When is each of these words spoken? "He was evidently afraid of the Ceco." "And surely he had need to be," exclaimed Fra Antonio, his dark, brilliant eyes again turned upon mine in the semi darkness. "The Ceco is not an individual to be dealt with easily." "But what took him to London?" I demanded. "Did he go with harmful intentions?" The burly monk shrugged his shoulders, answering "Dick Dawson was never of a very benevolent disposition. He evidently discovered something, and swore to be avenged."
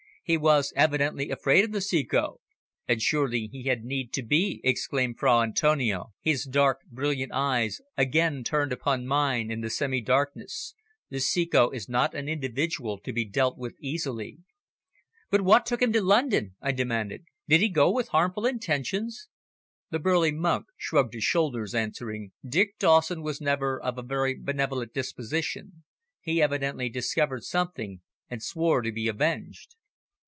"He 0.23 0.37
was 0.37 0.71
evidently 0.77 1.29
afraid 1.29 1.65
of 1.65 1.73
the 1.73 1.81
Ceco." 1.81 2.39
"And 2.87 3.01
surely 3.01 3.49
he 3.51 3.63
had 3.63 3.83
need 3.83 4.13
to 4.13 4.23
be," 4.23 4.61
exclaimed 4.63 5.19
Fra 5.19 5.41
Antonio, 5.41 6.13
his 6.21 6.45
dark, 6.45 6.79
brilliant 6.89 7.33
eyes 7.33 7.81
again 7.97 8.41
turned 8.45 8.71
upon 8.71 9.07
mine 9.07 9.51
in 9.51 9.59
the 9.59 9.69
semi 9.69 9.99
darkness. 9.99 10.73
"The 11.09 11.19
Ceco 11.19 11.71
is 11.71 11.89
not 11.89 12.13
an 12.15 12.29
individual 12.29 12.97
to 12.99 13.11
be 13.11 13.25
dealt 13.25 13.57
with 13.57 13.75
easily." 13.81 14.37
"But 15.29 15.41
what 15.41 15.65
took 15.65 15.81
him 15.81 15.91
to 15.91 16.01
London?" 16.01 16.55
I 16.61 16.71
demanded. 16.71 17.25
"Did 17.49 17.59
he 17.59 17.67
go 17.67 17.91
with 17.91 18.07
harmful 18.09 18.45
intentions?" 18.45 19.27
The 19.89 19.99
burly 19.99 20.31
monk 20.31 20.67
shrugged 20.77 21.13
his 21.13 21.25
shoulders, 21.25 21.75
answering 21.75 22.31
"Dick 22.47 22.79
Dawson 22.79 23.21
was 23.21 23.41
never 23.41 23.81
of 23.81 23.97
a 23.97 24.01
very 24.03 24.35
benevolent 24.39 24.93
disposition. 24.93 25.83
He 26.21 26.41
evidently 26.41 26.87
discovered 26.87 27.43
something, 27.43 27.99
and 28.29 28.41
swore 28.41 28.81
to 28.81 28.93
be 28.93 29.09
avenged." 29.09 29.75